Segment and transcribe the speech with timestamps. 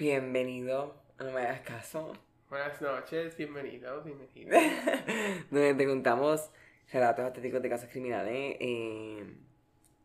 [0.00, 2.14] Bienvenido No Me Hagas Caso,
[2.48, 4.58] Buenas noches, bienvenidos, bienvenidos.
[5.50, 6.50] donde te contamos
[6.90, 8.56] relatos auténticos de casos criminales.
[8.60, 9.36] Eh,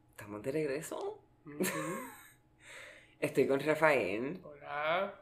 [0.09, 1.23] ¿Estamos de regreso?
[3.21, 4.41] Estoy con Rafael.
[4.43, 5.15] Hola.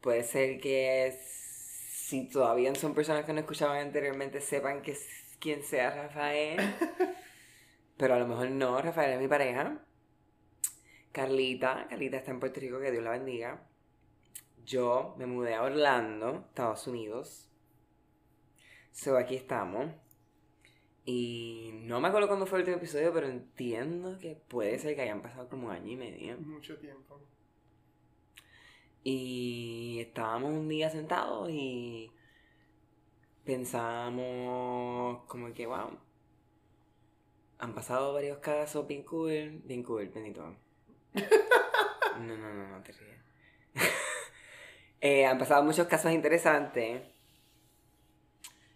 [0.00, 4.96] Puede ser que si todavía son personas que no escuchaban anteriormente sepan que
[5.40, 6.60] quién sea Rafael.
[7.96, 9.84] Pero a lo mejor no, Rafael es mi pareja.
[11.14, 13.62] Carlita, Carlita está en Puerto Rico, que Dios la bendiga.
[14.66, 17.48] Yo me mudé a Orlando, Estados Unidos.
[18.90, 19.92] So aquí estamos.
[21.04, 25.02] Y no me acuerdo cuándo fue el último episodio, pero entiendo que puede ser que
[25.02, 26.36] hayan pasado como año y medio.
[26.38, 27.20] Mucho tiempo.
[29.04, 32.10] Y estábamos un día sentados y
[33.44, 35.96] pensamos como que, wow,
[37.58, 40.63] han pasado varios casos bien cool, bien cool, Benito.
[42.18, 43.18] No, no, no, no te ríes.
[45.00, 47.02] Eh, han pasado muchos casos interesantes.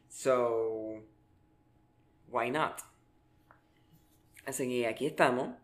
[0.08, 1.02] So,
[2.28, 2.80] why not?
[4.44, 5.56] Así que aquí estamos.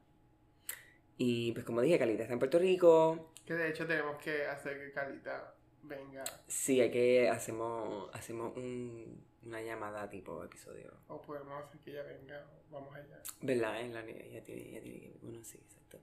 [1.19, 3.33] Y pues como dije, Calita está en Puerto Rico.
[3.45, 6.25] Que de hecho tenemos que hacer que Calita venga.
[6.47, 10.95] Sí, hay que hacemos hacemos un- una llamada tipo episodio.
[11.09, 12.47] O podemos hacer que ella venga.
[12.71, 13.21] o Vamos allá.
[13.43, 13.81] ¿Verdad?
[13.83, 16.01] En la ella tiene, ella tiene que bueno sí, exacto.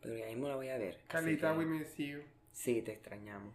[0.00, 0.94] Pero ya mismo la voy a ver.
[0.96, 2.20] así Calita, que- we miss you.
[2.52, 3.54] Sí, te extrañamos.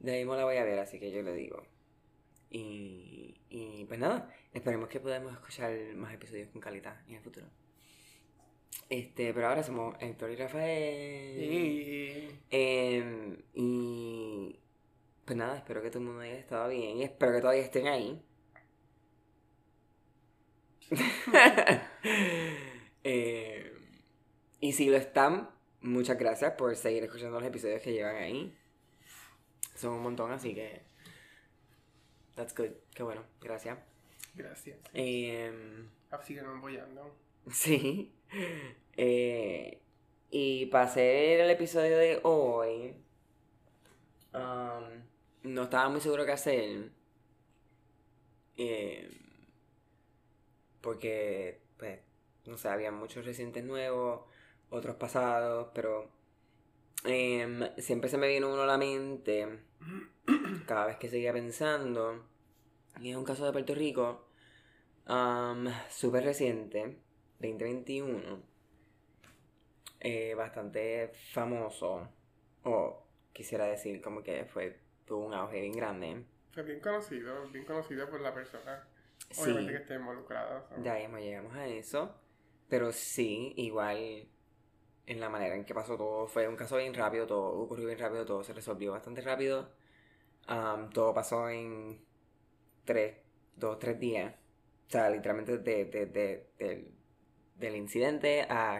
[0.00, 1.62] De ahí mismo la voy a ver, así que yo le digo.
[2.50, 7.46] Y, y pues nada, esperemos que podamos escuchar más episodios con Calita en el futuro.
[8.88, 11.42] Este, pero ahora somos Héctor y Rafael.
[11.42, 12.28] Y...
[12.50, 14.58] Em, y
[15.24, 17.86] pues nada, espero que todo el mundo haya estado bien y espero que todavía estén
[17.88, 18.22] ahí.
[23.02, 23.72] Em,
[24.60, 25.50] y si lo están,
[25.86, 28.56] muchas gracias por seguir escuchando los episodios que llevan ahí.
[29.74, 30.82] Son un montón, así que...
[32.34, 32.72] That's good.
[32.94, 33.78] Qué bueno, gracias.
[34.34, 34.78] Gracias.
[34.92, 37.14] Em, Así que no apoyando.
[37.50, 38.12] Sí.
[38.96, 39.80] Eh,
[40.30, 42.96] y para hacer el episodio de hoy,
[44.34, 45.04] um,
[45.44, 46.90] no estaba muy seguro qué hacer.
[48.56, 49.08] Eh,
[50.80, 52.00] porque, pues,
[52.46, 54.22] no sé, había muchos recientes nuevos,
[54.76, 56.08] otros pasados, pero
[57.04, 59.60] em, siempre se me vino uno a la mente
[60.66, 62.24] cada vez que seguía pensando.
[63.00, 64.28] Y es un caso de Puerto Rico,
[65.08, 66.98] um, súper reciente.
[67.38, 68.42] 2021
[70.00, 72.08] eh, bastante famoso
[72.64, 77.64] o quisiera decir como que fue tuvo un auge bien grande Fue bien conocido, bien
[77.64, 78.88] conocido por la persona.
[79.30, 80.66] sí Obviamente que esté involucrada.
[80.82, 82.14] ya mismo llegamos a eso
[82.68, 84.28] pero sí igual
[85.06, 86.26] en la manera en que pasó todo.
[86.28, 89.70] Fue un caso bien rápido todo ocurrió bien rápido todo se resolvió bastante rápido.
[90.46, 92.04] Am, todo pasó en
[92.84, 93.16] tres
[93.56, 94.34] dos tres días.
[94.88, 96.92] O sea literalmente de, de- de- del,
[97.56, 98.76] del incidente a,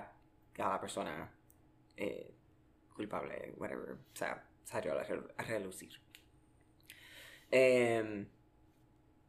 [0.58, 1.32] a la persona
[1.96, 2.34] eh,
[2.94, 3.92] culpable whatever.
[3.92, 5.02] O sea salió a,
[5.38, 5.92] a relucir.
[7.50, 8.26] Em,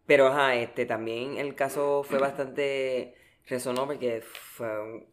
[0.05, 3.15] pero ajá, este también el caso fue bastante
[3.47, 5.07] resonó porque fue un-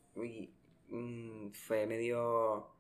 [0.94, 2.75] mm, fue medio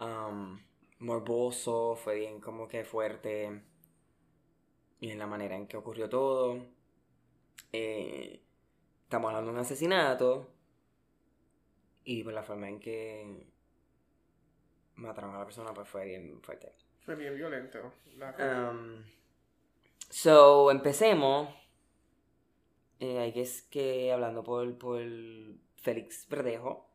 [0.00, 0.58] um,
[1.00, 3.62] morboso, fue bien como que fuerte
[5.00, 6.66] y en la manera en que ocurrió todo.
[7.72, 8.42] Eh,
[9.04, 10.50] estamos hablando de un asesinato
[12.04, 13.46] y por la forma en que
[14.96, 16.72] mataron a la persona pues fue bien fuerte.
[17.00, 17.92] Fue bien violento.
[18.16, 18.70] La...
[18.72, 19.04] Um,
[20.08, 21.54] so, empecemos.
[22.98, 25.02] Eh, hay que es que hablando por, por
[25.76, 26.85] Félix Verdejo,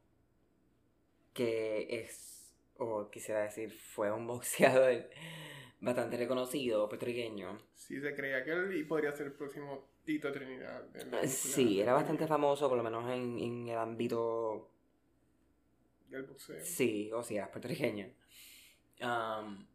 [1.33, 5.09] que es, o quisiera decir, fue un boxeador
[5.79, 7.59] bastante reconocido, puertorriqueño.
[7.75, 10.83] Sí, se creía que él podría ser el próximo Tito Trinidad.
[11.11, 14.69] la- Sí, era bastante famoso, por lo menos en, en el ámbito
[16.09, 16.59] Del boxeo.
[16.63, 18.07] Sí, o sea, puertorriqueño.
[19.01, 19.65] Um,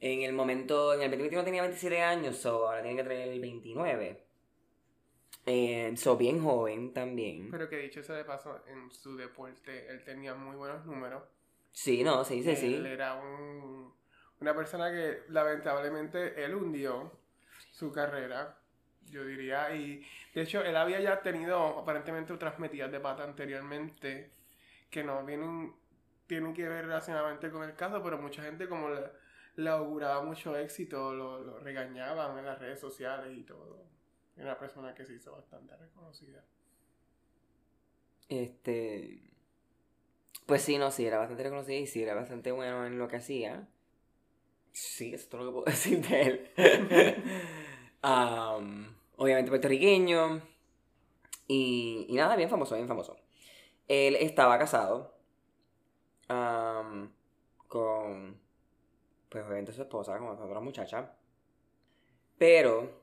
[0.00, 4.24] en el momento, en el 2021 tenía 27 años, so ahora tiene que tener 29.
[5.48, 7.50] Eh, so bien joven también.
[7.50, 11.22] Pero que dicho sea de paso, en su deporte él tenía muy buenos números.
[11.72, 12.74] Sí, no, sí, sí, sí.
[12.74, 13.94] Él era un,
[14.40, 17.12] una persona que lamentablemente él hundió
[17.72, 18.58] su carrera,
[19.06, 19.74] yo diría.
[19.74, 20.04] Y
[20.34, 24.32] de hecho, él había ya tenido aparentemente otras metidas de pata anteriormente
[24.90, 25.74] que no vienen,
[26.26, 29.02] tienen que ver relacionadamente con el caso, pero mucha gente como le,
[29.56, 33.97] le auguraba mucho éxito, lo, lo regañaban en las redes sociales y todo.
[34.38, 36.44] Una persona que se hizo bastante reconocida.
[38.28, 39.22] Este.
[40.46, 43.16] Pues sí, no, sí, era bastante reconocido y sí, era bastante bueno en lo que
[43.16, 43.68] hacía.
[44.72, 46.50] Sí, eso es todo lo que puedo decir de él.
[48.00, 50.40] Um, obviamente puertorriqueño.
[51.48, 53.16] Y, y nada, bien famoso, bien famoso.
[53.88, 55.18] Él estaba casado
[56.28, 57.10] um,
[57.66, 58.40] con,
[59.28, 61.12] pues obviamente su esposa, con otra muchacha.
[62.38, 63.02] Pero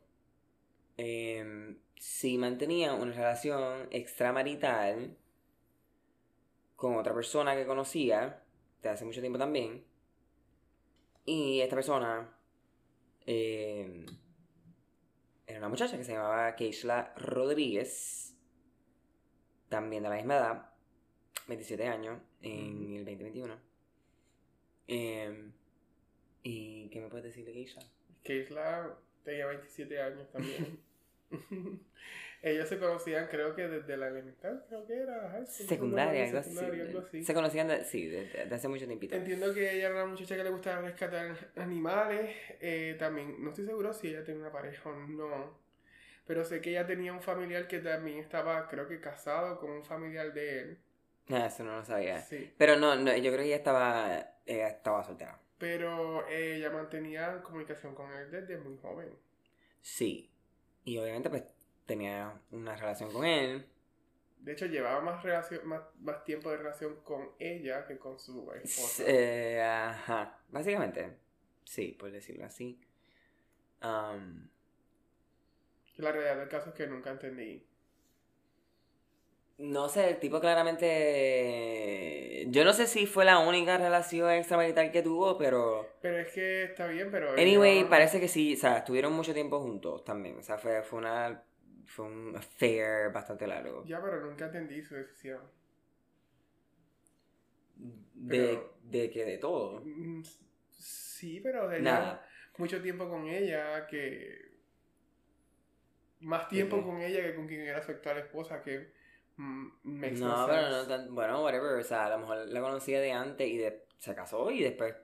[0.97, 5.18] eh, sí mantenía una relación extramarital
[6.75, 8.44] con otra persona que conocía
[8.81, 9.83] de hace mucho tiempo también.
[11.25, 12.38] Y esta persona
[13.25, 14.06] eh,
[15.47, 18.36] era una muchacha que se llamaba Keishla Rodríguez,
[19.69, 20.69] también de la misma edad,
[21.47, 23.59] 27 años, en el 2021.
[24.88, 25.51] Eh,
[26.44, 27.83] ¿Y qué me puedes decir de Keishla?
[28.24, 30.80] Keishla tenía 27 años también.
[32.42, 36.83] Ellos se conocían, creo que desde la elemental, creo que era school, Secundaria, algo, secundaria,
[36.83, 36.88] así.
[36.92, 37.24] algo así.
[37.24, 39.16] Se conocían, de, sí, desde de hace mucho tiempito.
[39.16, 42.36] Entiendo que ella era una muchacha que le gustaba rescatar animales.
[42.62, 45.57] eh, también, no estoy seguro si ella tenía una pareja o no.
[46.27, 49.83] Pero sé que ella tenía un familiar que también estaba, creo que casado con un
[49.83, 50.78] familiar de él.
[51.30, 52.19] Ah, eso no lo sabía.
[52.21, 52.54] Sí.
[52.57, 55.39] Pero no, no, yo creo que ella estaba, ella estaba soltera.
[55.57, 59.10] Pero ella mantenía comunicación con él desde muy joven.
[59.81, 60.31] Sí.
[60.86, 61.44] Y obviamente pues
[61.86, 63.68] tenía una relación con él.
[64.40, 68.52] De hecho, llevaba más, relación, más, más tiempo de relación con ella que con su
[68.54, 69.04] esposa.
[69.08, 70.40] Eh, ajá.
[70.50, 71.18] Básicamente.
[71.64, 72.80] Sí, por decirlo así.
[73.82, 74.48] Um,
[75.98, 77.66] La realidad del caso es que nunca entendí.
[79.57, 82.46] No sé, el tipo claramente...
[82.50, 85.88] Yo no sé si fue la única relación extramarital que tuvo, pero...
[86.02, 87.31] Pero es que está bien, pero...
[87.34, 90.38] Anyway, parece que sí, o sea, estuvieron mucho tiempo juntos también.
[90.38, 91.42] O sea, fue, fue una...
[91.88, 93.84] Fue un affair bastante largo.
[93.86, 95.40] Ya, pero nunca entendí su decisión.
[97.78, 99.81] De, Pero- de que de todo.
[99.86, 100.24] Mm,
[100.72, 102.28] Sí, pero de Nada.
[102.57, 104.54] mucho tiempo con ella que...
[106.19, 108.92] Más tiempo con ella que con quien era su actual esposa que...
[109.38, 111.14] mm, No, no pero no tan...
[111.16, 111.80] Bueno, whatever.
[111.80, 114.96] O sea, a lo mejor la conocía de antes y de- se casó y después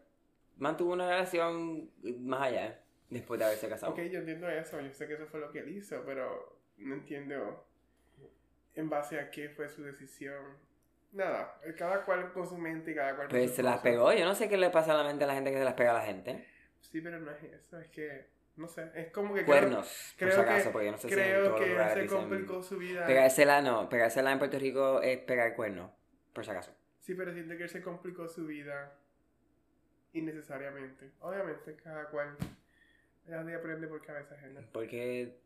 [0.57, 1.89] mantuvo una relación
[2.19, 2.79] más allá.
[3.09, 3.91] Después de haberse casado.
[3.91, 6.93] Ok, yo entiendo eso, yo sé que eso fue lo que él hizo, pero no
[6.95, 7.65] entiendo
[8.73, 10.41] en base a qué fue su decisión.
[11.11, 14.13] Nada, cada cual con su mente y cada cual con Pues se las pegó.
[14.13, 15.73] Yo no sé qué le pasa a la mente a la gente que se las
[15.73, 16.47] pega a la gente.
[16.79, 18.27] Sí, pero no es eso, es que,
[18.57, 19.43] no sé, es como que...
[19.43, 21.59] creo- Cuernos, creo por si que- acaso, porque yo no sé si en Creo todos
[21.59, 23.05] los que se complicó su vida.
[23.05, 25.91] Pegársela no, pegársela en Puerto Rico es pegar cuernos,
[26.33, 26.75] por si acaso.
[26.99, 28.93] Sí, pero siento que él se complicó su vida
[30.13, 31.11] innecesariamente.
[31.21, 32.35] Obviamente, cada cual
[33.27, 34.61] nadie aprende por cabeza ajena.
[34.71, 35.37] Porque,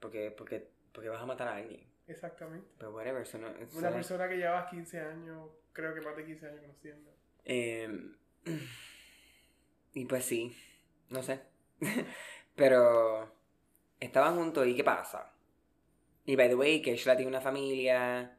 [0.00, 1.86] porque, porque, porque vas a matar a alguien.
[2.08, 2.66] Exactamente.
[2.78, 3.48] Pero whatever, eso no...
[3.48, 7.14] eso Una no- persona que llevas 15 años, creo que más de 15 años conociendo.
[7.44, 8.10] Eh,
[9.94, 10.56] y pues sí,
[11.10, 11.40] no sé.
[12.56, 13.32] Pero
[14.00, 15.32] estaban juntos y ¿qué pasa?
[16.24, 18.38] Y by the way, Keishla tiene una familia,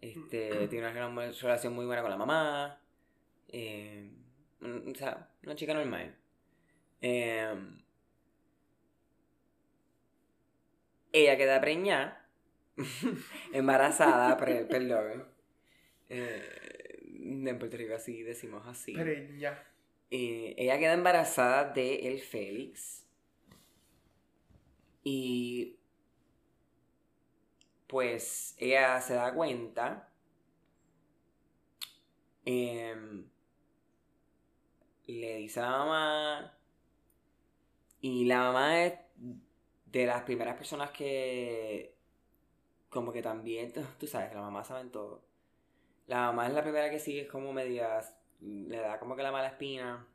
[0.00, 2.80] este, tiene una rela- relación muy buena con la mamá.
[3.48, 4.10] eh,
[4.60, 6.14] o sea, una chica normal.
[7.00, 7.54] Eh,
[11.12, 12.26] ella queda preñada,
[13.52, 15.28] embarazada, pre- perdón.
[16.08, 18.92] Eh, en Puerto Rico así decimos así.
[18.94, 19.62] Preña.
[20.16, 23.04] Eh, ella queda embarazada de el Félix.
[25.04, 25.76] Y
[27.86, 30.08] pues ella se da cuenta.
[32.46, 33.24] em,
[35.06, 36.52] le dice a la mamá.
[38.00, 38.94] Y la mamá es
[39.86, 41.94] de las primeras personas que.
[42.90, 43.72] Como que también.
[44.00, 45.24] tú- sabes que las mamás saben todo.
[46.06, 48.00] La mamá es la primera que sigue como media.
[48.42, 50.06] Le da como que la mala espina.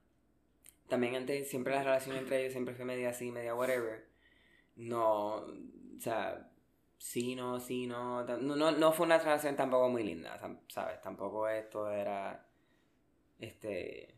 [0.87, 4.07] También antes, siempre la relación entre ellos siempre fue media así, media whatever.
[4.75, 5.35] No.
[5.35, 6.49] O sea.
[6.97, 8.23] Sí, no, sí, no.
[8.23, 11.01] No, no, no fue una relación tampoco muy linda, ¿sabes?
[11.01, 12.45] Tampoco esto era.
[13.39, 14.15] Este.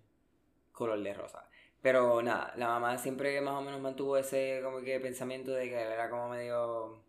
[0.72, 1.50] Color de rosa.
[1.82, 5.82] Pero nada, la mamá siempre más o menos mantuvo ese como que pensamiento de que
[5.82, 7.04] él era como medio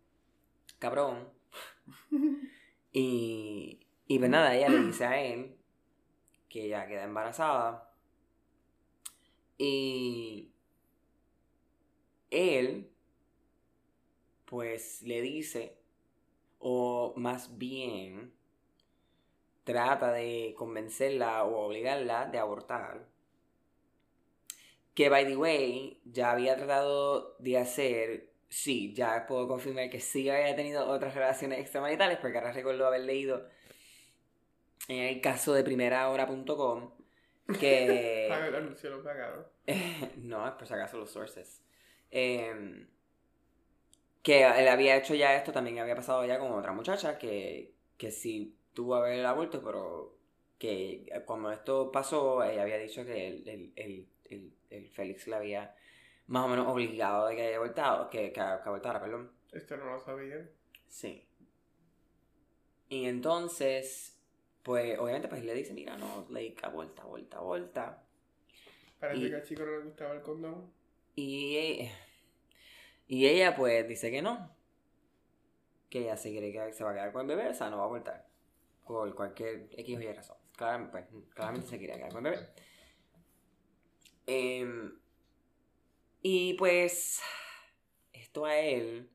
[0.79, 1.29] cabrón.
[2.93, 5.60] Y, y pues nada, ella le dice a él
[6.51, 7.89] que ella queda embarazada.
[9.57, 10.51] Y
[12.29, 12.91] él,
[14.45, 15.77] pues le dice,
[16.59, 18.33] o más bien
[19.63, 23.07] trata de convencerla o obligarla de abortar.
[24.93, 30.29] Que, by the way, ya había tratado de hacer, sí, ya puedo confirmar que sí
[30.29, 33.47] había tenido otras relaciones extramaritales, porque ahora recuerdo haber leído
[34.91, 36.91] en el caso de primerahora.com
[37.59, 38.27] que...
[38.47, 39.45] El anuncio lo pagaron.
[40.17, 41.61] no, es por si acaso los sources.
[42.09, 42.87] Em,
[44.21, 48.11] que él había hecho ya esto, también había pasado ya con otra muchacha que, que
[48.11, 50.17] sí tuvo el aborto, pero
[50.57, 55.75] que cuando esto pasó, ella había dicho que el, el, el, el, Félix le había
[56.27, 59.31] más o menos obligado de que haya abortado, que, que, que abortara, perdón.
[59.51, 60.47] Esto no lo sabía.
[60.87, 61.27] Sí.
[62.89, 64.20] Y entonces,
[64.63, 68.03] pues, obviamente, pues le dice, mira, no, like, aborta, aborta, aborta.
[68.99, 70.71] Parece Y- que al chico no le gustaba el condón.
[71.15, 71.89] Y,
[73.07, 74.55] y ella, pues, dice que no.
[75.89, 77.77] Que ella se quiere quedar, se va a quedar con el bebé, o sea, no
[77.77, 78.27] va a abortar.
[78.85, 80.37] Por cualquier X o Y razón.
[80.55, 82.49] Claramente, pues, claramente se quería quedar con el bebé.
[84.27, 84.99] Em,
[86.21, 87.19] y pues,
[88.13, 89.09] esto a él,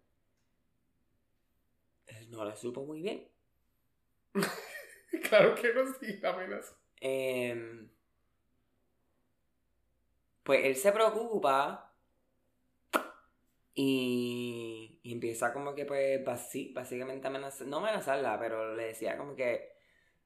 [2.09, 3.29] él no le supo muy bien.
[5.29, 6.75] Claro que no, sí, apenas.
[7.01, 7.89] Em,
[10.43, 11.93] pues él se preocupa
[13.75, 16.25] y, y empieza como que pues
[16.73, 19.73] básicamente amenazar, no amenazarla, pero le decía como que,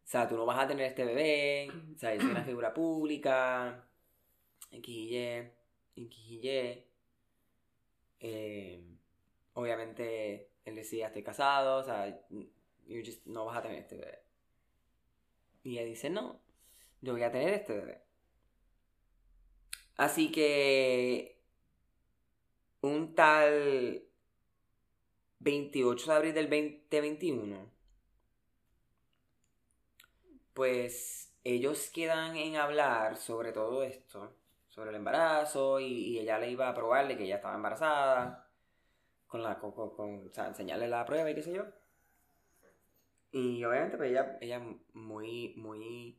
[0.04, 2.72] o sea, tú no vas a tener este bebé, o sea, yo soy una figura
[2.74, 3.84] pública,
[4.70, 5.16] y
[5.96, 6.84] Y.
[8.20, 8.98] Em,
[9.54, 12.08] obviamente él decía, estoy casado, o sea,
[12.86, 14.18] you just- no vas a tener este bebé.
[15.62, 16.38] Y ella dice, no,
[17.02, 18.02] yo voy a tener este bebé.
[19.96, 21.38] Así que
[22.82, 24.02] un tal
[25.40, 27.70] 28 de abril del 2021,
[30.52, 34.34] pues ellos quedan en hablar sobre todo esto,
[34.68, 38.48] sobre el embarazo y, ella le iba a probarle que ella estaba embarazada,
[39.28, 41.64] con la, con- con- o sea, enseñarle la prueba y qué sé yo.
[43.32, 44.60] Y obviamente, pues ella, ella
[44.92, 46.18] muy, muy,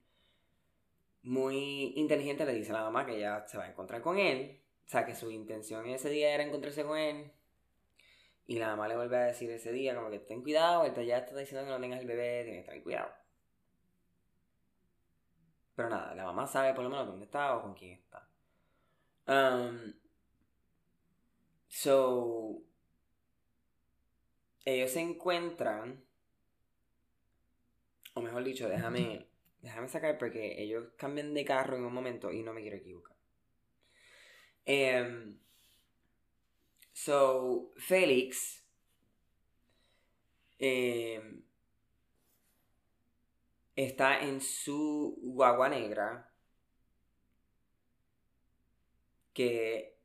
[1.23, 4.61] muy inteligente le dice a la mamá que ella se va a encontrar con él.
[4.85, 7.31] O sea, que su intención ese día era encontrarse con él.
[8.47, 11.19] Y la mamá le vuelve a decir ese día, como que ten cuidado, él ya
[11.19, 13.11] está diciendo que no tengas el bebé, tienes que tener cuidado.
[15.75, 18.27] Pero nada, la mamá sabe por lo menos dónde está o con quién está.
[19.27, 19.93] Um,
[21.67, 22.61] so,
[24.65, 26.03] ellos se encuentran,
[28.13, 29.27] o mejor dicho, déjame,
[29.61, 33.15] déjame sacar porque ellos cambian de carro en un momento y no me quiero equivocar.
[34.65, 35.37] Em,
[36.93, 38.63] so, Félix
[40.59, 41.43] em,
[43.75, 46.31] está en su guagua negra
[49.33, 49.95] que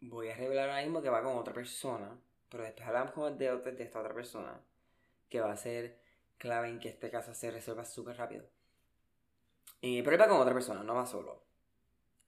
[0.00, 2.16] voy a revelar ahora mismo que va con otra persona,
[2.48, 4.60] pero después hablamos de, otra- de esta otra persona
[5.28, 5.98] que va a ser
[6.38, 8.44] clave en que este caso se resuelva súper rápido.
[9.82, 11.42] Eh, pero va con otra persona, no va solo.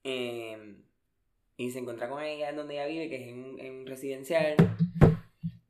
[0.03, 0.75] Eh,
[1.57, 3.85] y se encuentra con ella en donde ella vive, que es en, un- en un
[3.87, 4.55] residencial.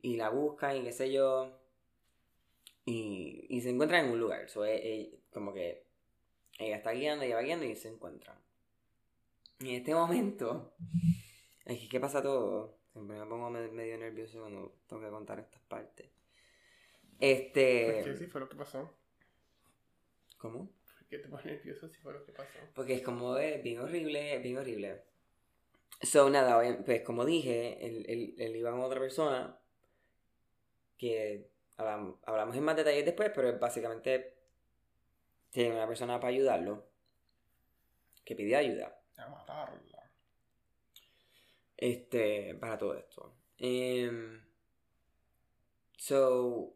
[0.02, 1.58] Y la buscan y qué sé yo.
[2.84, 4.48] Y, y se encuentran en un lugar.
[4.48, 5.84] So, eh, eh, como que
[6.58, 8.36] ella está guiando, ella va guiando y se encuentran.
[9.60, 10.74] Y en este momento,
[11.64, 12.76] es que ¿qué pasa todo?
[12.92, 16.08] Siempre me pongo me- medio nervioso cuando tengo que contar estas partes.
[17.20, 18.02] Este.
[18.02, 18.94] ¿Por qué sí fue lo que pasó?
[20.38, 20.70] ¿Cómo?
[20.98, 22.58] ¿Por qué te pones nervioso si fue lo que pasó?
[22.74, 25.02] Porque es como es bien horrible, es bien horrible.
[26.02, 29.58] So, nada, pues como dije, él, él- él iba con otra persona
[30.96, 34.34] que hablam- hablamos en más detalles después, pero básicamente
[35.50, 36.86] tiene una persona para ayudarlo
[38.24, 40.10] que pidió ayuda A matarla.
[41.76, 43.34] este, para todo esto.
[43.58, 44.40] Em,
[45.96, 46.74] so,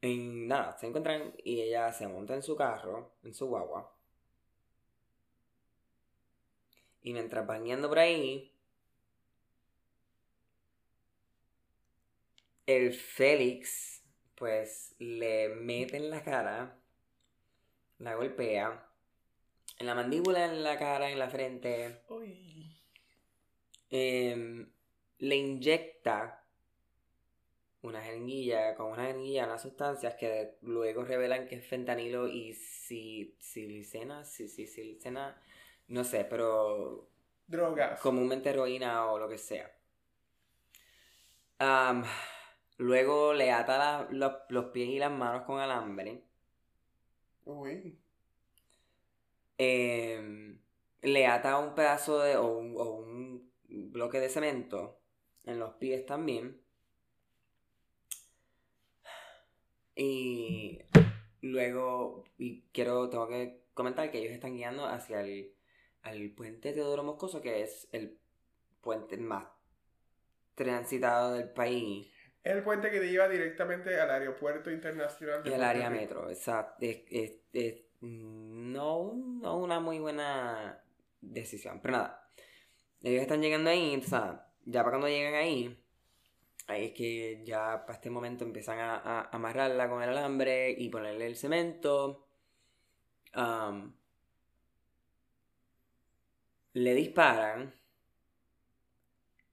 [0.00, 3.94] en nada, se encuentran y ella se monta en su carro, en su guagua.
[7.02, 8.52] Y mientras van yendo por ahí,
[12.66, 14.02] el Félix,
[14.34, 16.78] pues, le mete en la cara,
[17.98, 18.86] la golpea,
[19.78, 22.76] en la mandíbula, en la cara, en la frente, Uy.
[23.90, 24.70] em,
[25.18, 26.37] le inyecta
[27.82, 33.36] una jeringuilla, con una jeringuilla, unas sustancias que luego revelan que es fentanilo y si,
[33.40, 35.40] silicena, si, si, silicena,
[35.88, 37.08] no sé, pero
[37.48, 38.00] Drogas.
[38.00, 39.72] comúnmente heroína o lo que sea.
[42.78, 46.24] Luego le ata la- los, los pies y las manos con alambre.
[47.46, 47.98] Uy.
[49.58, 50.58] Em,
[51.02, 53.52] le ata un pedazo de o un, o un
[53.92, 55.00] bloque de cemento
[55.44, 56.60] en los pies también.
[60.00, 60.78] Y
[61.40, 65.52] luego, y quiero, tengo que comentar que ellos están guiando hacia el
[66.02, 68.16] al puente Teodoro Moscoso, que es el
[68.80, 69.44] puente más
[70.54, 72.12] transitado del país.
[72.44, 76.76] Es el puente que te lleva directamente al aeropuerto internacional de El área metro, exacto.
[76.86, 80.80] Es, es, es, no, no una muy buena
[81.20, 82.30] decisión, pero nada.
[83.02, 85.76] Ellos están llegando ahí, entonces, ya para cuando llegan ahí,
[86.68, 90.88] ahí es que ya para este momento empiezan a, a amarrarla con el alambre y
[90.90, 92.26] ponerle el cemento.
[93.34, 93.92] Um,
[96.74, 97.74] le disparan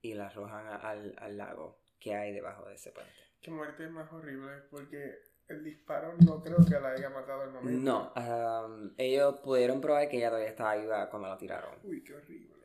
[0.02, 3.12] y la arrojan al, al, lago que hay debajo de ese puente.
[3.40, 5.18] Qué muerte más horrible, porque
[5.48, 8.12] el disparo no creo que la haya matado al momento.
[8.14, 11.78] No, ellos pudieron probar que ella todavía estaba viva cuando la tiraron.
[11.82, 12.56] Uy, qué horrible.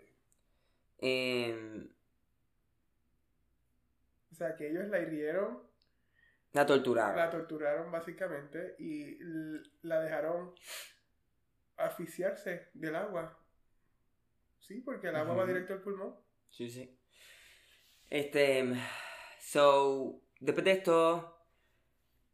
[0.98, 2.01] O
[4.42, 5.64] sea, que ellos la hirieron.
[6.54, 7.16] La torturaron.
[7.16, 9.18] La torturaron básicamente y
[9.84, 10.54] la dejaron
[11.78, 13.38] asfixiarse del agua.
[14.60, 16.16] Sí, porque el agua va directo al pulmón.
[16.50, 16.98] Sí, sí.
[18.10, 18.74] Este.
[19.40, 21.38] So, después de esto,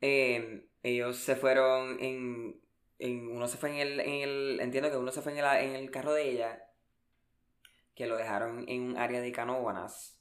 [0.01, 2.61] em, ellos se fueron en,
[2.99, 3.29] en.
[3.29, 4.59] Uno se fue en el, en el.
[4.59, 6.63] Entiendo que uno se fue en el, en el carro de ella.
[7.95, 10.16] Que lo dejaron en un área de canóbanas.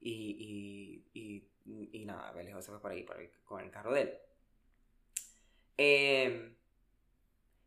[0.00, 3.04] Y, y, y, y nada, Belejo se fue por ahí,
[3.44, 4.18] con el carro de él.
[5.76, 6.56] Eh,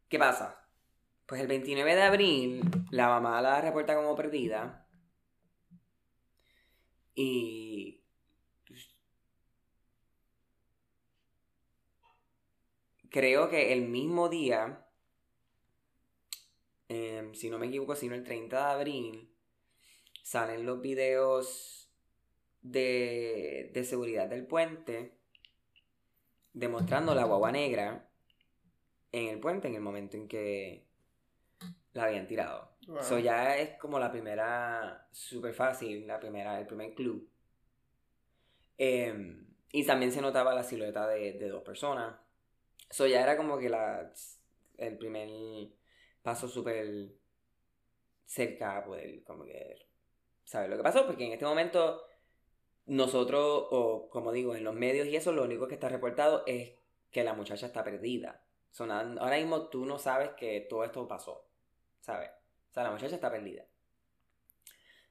[0.09, 0.67] ¿Qué pasa?
[1.25, 4.85] Pues el 29 de abril, la mamá la reporta como perdida.
[7.15, 8.01] Y.
[13.09, 14.85] Creo que el mismo día,
[16.89, 19.35] em, si no me equivoco, sino el 30 de abril,
[20.23, 21.80] salen los videos
[22.61, 25.17] de, de seguridad del puente
[26.53, 28.09] demostrando la guagua negra
[29.11, 30.87] en el puente en el momento en que
[31.93, 32.71] la habían tirado.
[32.99, 37.29] Eso ya es como la primera, súper fácil, la primera, el primer club.
[38.77, 42.15] Em, y también se notaba la silueta de, dos personas.
[42.89, 44.11] Eso ya era como que la,
[44.77, 45.29] el primer
[46.21, 47.09] paso súper
[48.25, 49.87] cerca a poder como que
[50.43, 51.05] saber lo que pasó.
[51.05, 52.03] Porque en este momento
[52.85, 56.73] nosotros, o como digo, en los medios y eso, lo único que está reportado es
[57.11, 58.43] que la muchacha está perdida.
[58.79, 61.45] ahora mismo tú no sabes que todo esto pasó.
[62.01, 62.29] ¿sabes?
[62.69, 63.63] O sea, la muchacha está perdida.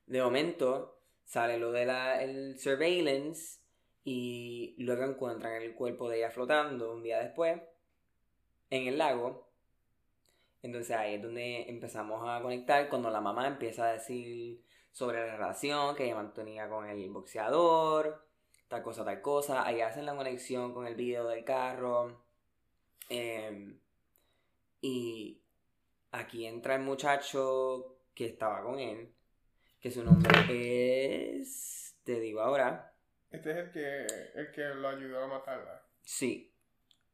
[0.06, 3.60] De momento sale lo del surveillance
[4.04, 7.60] y luego encuentran el cuerpo de ella flotando un día después
[8.70, 9.48] en el lago.
[10.62, 15.36] Entonces ahí es donde empezamos a conectar cuando la mamá empieza a decir sobre la
[15.36, 18.26] relación que ella mantenía con el boxeador,
[18.68, 19.66] tal cosa, tal cosa.
[19.66, 22.24] Ahí hacen la conexión con el video del carro.
[23.08, 23.78] Em,
[24.80, 25.40] y
[26.12, 29.12] Aquí entra el muchacho que estaba con él,
[29.80, 32.92] que su nombre es, te digo ahora.
[33.30, 35.86] Este es el que, el que lo ayudó a matarla.
[36.02, 36.52] Sí.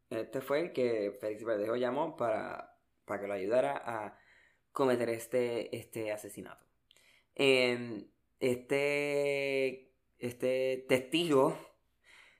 [0.08, 4.18] Este fue el que Félix Verdejo llamó para, para que lo ayudara a
[4.72, 6.65] cometer este, este asesinato.
[7.36, 8.02] Em,
[8.40, 11.56] este, este testigo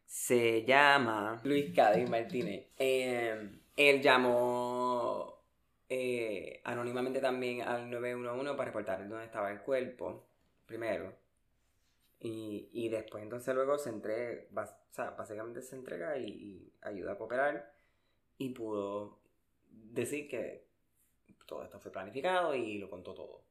[0.07, 2.69] se llama Luis Cádiz Martínez.
[2.79, 5.45] Em, él llamó
[5.89, 10.27] eh, anónimamente también al 911 para reportar dónde estaba el cuerpo,
[10.65, 11.15] primero.
[12.19, 17.19] Y, y después entonces luego se entrega, o sea, básicamente se entrega y, ayuda a
[17.19, 17.71] cooperar
[18.39, 19.19] y pudo
[19.69, 20.65] decir que
[21.47, 23.45] todo esto fue planificado y lo contó todo.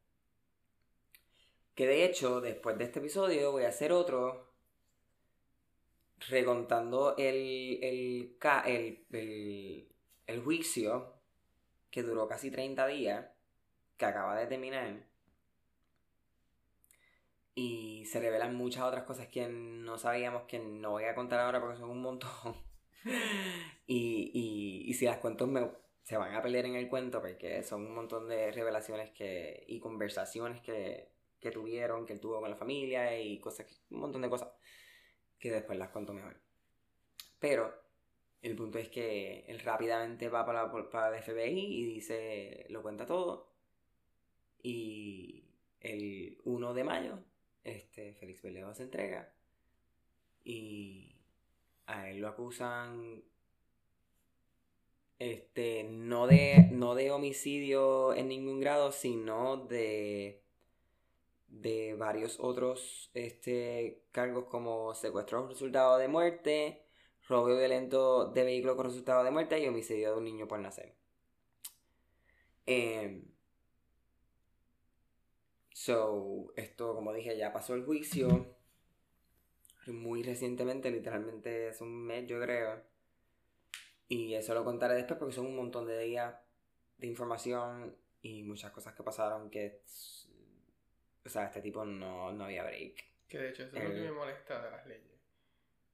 [1.76, 4.50] Que de hecho, después de este episodio voy a hacer otro
[6.30, 8.38] recontando el, el,
[9.12, 9.88] el,
[10.28, 11.14] el, juicio
[11.92, 13.26] que duró casi 30 días,
[13.98, 15.06] que acaba de terminar.
[17.56, 21.60] Y se revelan muchas otras cosas que no sabíamos que no voy a contar ahora
[21.60, 22.56] porque son un montón.
[23.86, 25.70] y, y, si las cuento me,
[26.04, 29.80] se van a pelear en el cuento porque son un montón de revelaciones que, y
[29.80, 31.15] conversaciones que,
[31.46, 34.50] que tuvieron, que él tuvo con la familia y cosas, un montón de cosas
[35.38, 36.42] que después las cuento mejor.
[37.40, 37.72] Pero
[38.42, 43.06] el punto es que él rápidamente va para, para el FBI y dice, lo cuenta
[43.06, 43.54] todo.
[44.64, 45.46] Y
[45.82, 47.20] el 1 de mayo,
[47.64, 49.32] este, Félix Berleo se entrega.
[50.44, 51.22] Y
[51.86, 53.24] a él lo acusan
[55.20, 60.45] este no de no de homicidio en ningún grado sino de
[61.62, 66.86] de varios otros este cargos como secuestro resultado de muerte
[67.28, 70.96] robo violento de vehículo con resultado de muerte y homicidio de un niño por nacer.
[72.68, 73.24] Eh,
[75.72, 78.56] so, esto, como dije, ya pasó el juicio.
[79.88, 82.82] Muy recientemente, literalmente es un mes, yo creo.
[84.08, 86.36] Y eso lo contaré después porque son un montón de días
[86.98, 89.82] de información y muchas cosas que pasaron que.
[91.26, 93.04] O sea, este tipo no, no había break.
[93.28, 95.20] Que de hecho, eso es lo que me molesta de las leyes.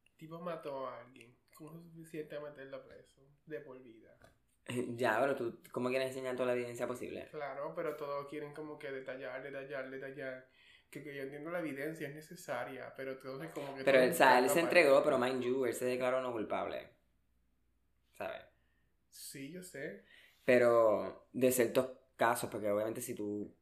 [0.05, 1.35] El tipo mató a alguien.
[1.55, 3.21] ¿Cómo es suficiente a meterlo preso?
[3.45, 4.17] De por vida.
[4.95, 7.27] Ya, pero tú, ¿cómo quieres enseñar toda la evidencia posible?
[7.31, 10.47] Claro, pero todos quieren como que detallar, detallar, detallar.
[10.89, 13.83] Que, que yo entiendo la evidencia es necesaria, pero todo es como que...
[13.83, 16.89] Pero, o sea, él se entregó, pero mind you, él se declaró no culpable.
[18.11, 18.43] ¿Sabes?
[19.09, 20.03] Sí, yo sé.
[20.43, 23.55] Pero de ciertos casos, porque obviamente si tú.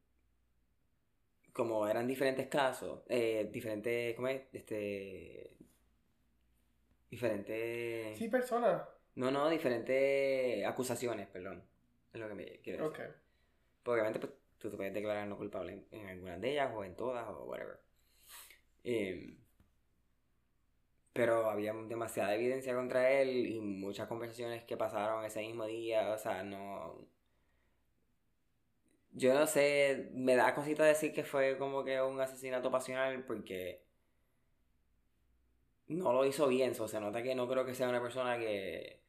[1.52, 4.14] Como eran diferentes casos, eh, diferentes.
[4.14, 4.42] ¿Cómo es?
[4.52, 5.56] Este.
[7.10, 8.16] Diferentes.
[8.16, 8.88] Sí, persona.
[9.16, 11.64] No, no, diferentes acusaciones, perdón.
[12.12, 13.14] Es lo que me quiero decir.
[13.82, 16.84] Porque obviamente pues, tú te puedes declarar no culpable en, en algunas de ellas o
[16.84, 17.80] en todas o whatever.
[18.84, 19.36] Eh,
[21.12, 26.12] pero había demasiada evidencia contra él y muchas conversaciones que pasaron ese mismo día.
[26.12, 27.06] O sea, no.
[29.20, 33.84] Yo no sé, me da cosita decir que fue como que un asesinato pasional porque
[35.88, 36.74] no lo hizo bien.
[36.74, 39.02] So, se nota que no creo que sea una persona que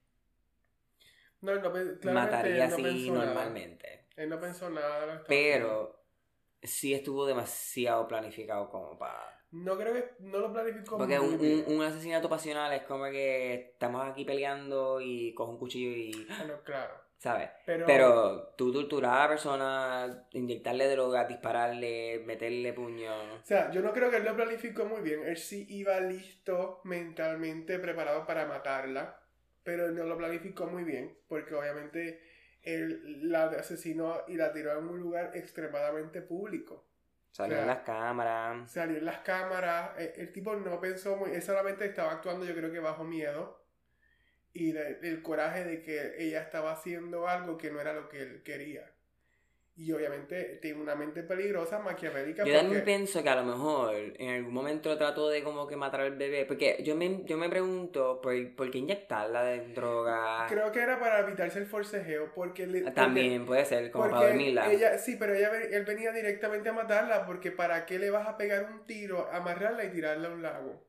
[1.42, 1.72] No, no,
[2.14, 3.26] mataría él no así nada.
[3.26, 4.08] normalmente.
[4.16, 5.24] Él no pensó nada.
[5.28, 6.04] Pero
[6.62, 9.28] sí estuvo demasiado planificado como para...
[9.52, 10.16] No creo que...
[10.20, 11.64] No lo planificó Porque muy un, bien.
[11.68, 16.26] un, un asesinato pasional es como que estamos aquí peleando y cojo un cuchillo y...
[16.38, 16.94] Bueno, claro.
[17.22, 17.52] ¿Sabes?
[17.68, 17.86] Pero...
[17.86, 23.12] Pero tú torturar a la persona, inyectarle droga, dispararle, meterle puño...
[23.36, 25.28] O sea, yo no creo que él lo planificó muy bien.
[25.28, 29.20] Él sí iba listo, mentalmente preparado para matarla.
[29.62, 31.16] Pero él no lo planificó muy bien.
[31.28, 32.24] Porque obviamente
[32.64, 36.88] él la asesinó y la tiró en un lugar extremadamente público.
[37.30, 38.72] Salió O sea, en las cámaras.
[38.72, 39.92] Salió en las cámaras.
[40.00, 41.30] eh, El, tipo no pensó muy.
[41.36, 43.62] Él solamente estaba actuando, yo creo que bajo miedo.
[44.54, 48.22] Y de- el coraje de que ella estaba haciendo algo que no era lo que
[48.22, 48.86] él quería.
[49.78, 52.44] Y obviamente tiene una mente peligrosa, maquiavélica.
[52.44, 55.78] Yo también porque- pienso que a lo mejor en algún momento trató de como que
[55.78, 56.46] matar al bebé.
[56.46, 60.46] Porque yo me, yo me pregunto, ¿por, por qué inyectarla de droga?
[60.50, 62.68] Creo que era para evitarse el forcejeo, porque...
[62.68, 64.70] le- porque- También puede ser, como porque para dormirla.
[64.72, 68.36] Ella, sí, pero ella, él venía directamente a matarla, porque ¿para qué le vas a
[68.38, 70.84] pegar un tiro, amarrarla y tirarla a un lago?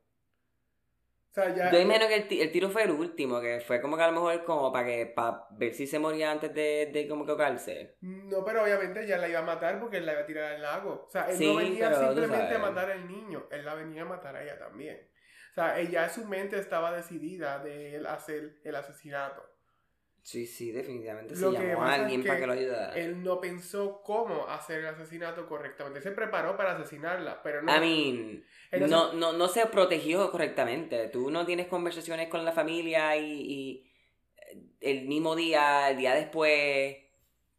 [1.33, 1.71] O sea, ya...
[1.71, 4.09] Yo imagino que el, ti- el tiro fue el último, que fue como que a
[4.09, 7.31] lo mejor como para que para ver si se moría antes de, de como que
[7.33, 7.97] ahogarse.
[8.03, 10.61] No, pero obviamente ya la iba a matar porque él la iba a tirar al
[10.61, 11.07] lago.
[11.09, 14.05] O sea, él Sí, no venía simplemente a matar al niño, él la venía a
[14.05, 15.09] matar a ella también.
[15.53, 19.43] O sea, ella su mente estaba decidida de él hacer el asesinato.
[20.23, 21.35] Sí, sí, definitivamente.
[21.37, 22.95] Lo Se que llamó a es alguien que para que lo ayudara.
[22.95, 26.01] Él no pensó cómo hacer el asesinato correctamente.
[26.01, 27.73] Se preparó para asesinarla, pero no...
[27.75, 28.45] I mean,
[28.89, 31.09] no no, no, se protegió correctamente.
[31.09, 33.91] Tú no tienes conversaciones con la familia y, y
[34.81, 36.97] el mismo día, el día después,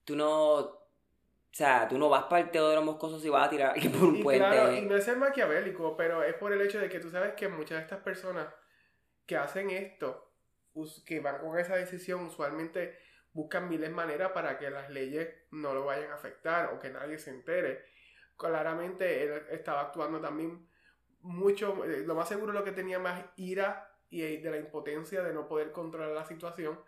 [0.05, 0.55] tú no...
[0.57, 3.91] O sea, tú no vas para el Teodoro Moscoso y vas a tirar a alguien
[3.91, 4.39] por un Y puente.
[4.39, 7.33] claro, y no es ser maquiavélico, pero es por el hecho de que tú sabes
[7.35, 8.47] que muchas de estas personas
[9.25, 10.32] que hacen esto,
[11.05, 12.97] que van con esa decisión, usualmente
[13.33, 16.89] buscan miles de maneras para que las leyes no lo vayan a afectar o que
[16.89, 17.85] nadie se entere.
[18.37, 20.67] Claramente él estaba actuando también
[21.21, 25.23] mucho, eh, lo más seguro lo que tenía más ira y eh, de la impotencia
[25.23, 26.79] de no poder controlar la situación.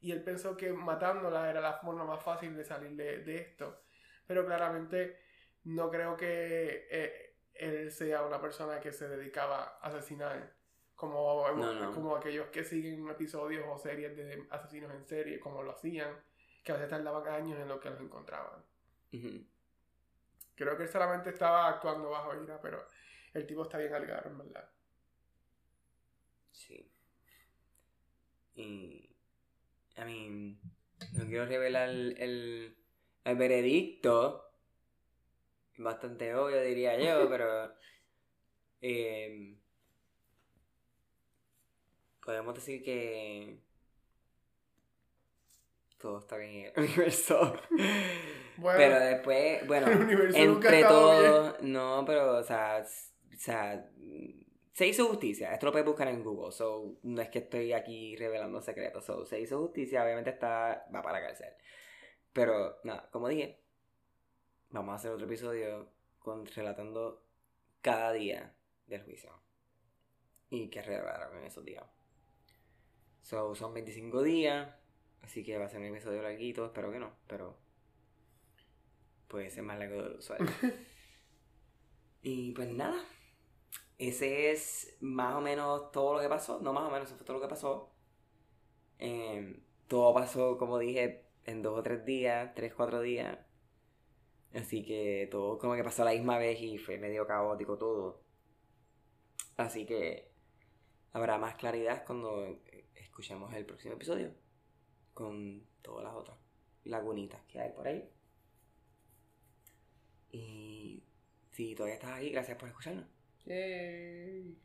[0.00, 3.82] Y él pensó que matándola era la forma más fácil de salir de, de esto.
[4.26, 5.18] Pero claramente
[5.64, 10.54] no creo que eh, él sea una persona que se dedicaba a asesinar.
[11.02, 11.92] Como, No, no.
[11.92, 16.14] como aquellos que siguen episodios o series de asesinos en serie, como lo hacían,
[16.62, 18.62] que a veces tardaban años en lo que los encontraban.
[20.54, 22.86] Creo que él solamente estaba actuando bajo ira, pero
[23.34, 24.70] el tipo está bien algado, en verdad.
[26.52, 26.88] Sí.
[28.54, 29.10] Y.
[29.96, 30.60] I mean.
[31.14, 32.76] No quiero revelar el, el,
[33.24, 34.52] el veredicto.
[35.78, 37.74] Bastante obvio, diría yo, pero.
[38.82, 39.58] eh,
[42.24, 43.58] podemos decir que.
[45.98, 47.54] Todo está bien en el universo.
[48.56, 50.88] Bueno, pero después, bueno, el universo nunca ha entre bien.
[50.88, 53.88] todo, no, pero, o sea, o sea,
[54.72, 55.52] se hizo justicia.
[55.52, 56.52] Esto lo puedes buscar en Google.
[56.52, 59.04] So, no es que estoy aquí revelando secretos.
[59.04, 61.50] So, se hizo justicia, obviamente está, va para la cárcel.
[62.32, 63.60] Pero, nada, como dije,
[64.70, 67.22] vamos a hacer otro episodio con, relatando
[67.80, 68.54] cada día
[68.86, 69.30] del juicio.
[70.50, 72.01] Y qué revelaron en esos días.
[73.22, 74.74] So, son 25 días.
[75.22, 76.66] Así que va a ser un episodio larguito.
[76.66, 77.56] Espero que no, pero.
[79.28, 80.40] Puede ser más largo de lo usual.
[82.22, 83.02] y pues nada.
[83.98, 86.60] Ese es más o menos todo lo que pasó.
[86.60, 87.92] No más o menos, eso fue todo lo que pasó.
[88.98, 93.38] Em, todo pasó, como dije, en dos o tres días, tres, cuatro días.
[94.54, 98.22] Así que todo como que pasó a la misma vez y fue medio caótico todo.
[99.56, 100.30] Así que
[101.12, 102.58] habrá más claridad cuando
[103.12, 104.32] escuchemos el próximo episodio.
[105.12, 106.38] Con todas las otras
[106.84, 108.08] lagunitas que hay por ahí.
[110.30, 111.04] Y
[111.50, 113.04] si todavía estás aquí, gracias por escucharnos.
[113.44, 114.58] Yay.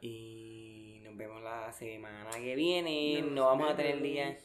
[0.00, 3.20] Y nos vemos la semana que viene.
[3.20, 4.38] no vamos a tener día,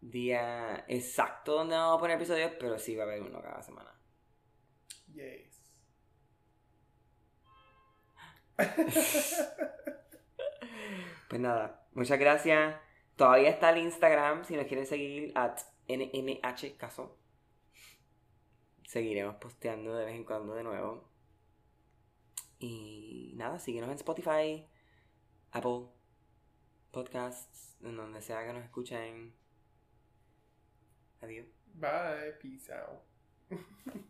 [0.00, 3.92] día exacto donde vamos a poner episodios, pero sí va a haber uno cada semana.
[5.12, 5.60] Yes.
[11.28, 12.76] Pues nada, muchas gracias.
[13.16, 15.58] Todavía está el Instagram, si nos quieren seguir, at
[15.88, 17.18] nmhcaso.
[18.86, 21.08] Seguiremos posteando de vez en cuando de nuevo.
[22.58, 24.66] Y nada, síguenos en Spotify,
[25.52, 25.88] Apple
[26.90, 29.34] Podcasts, en donde sea que nos escuchen.
[31.20, 31.46] Adiós.
[31.74, 32.32] Bye.
[32.40, 33.02] Peace out.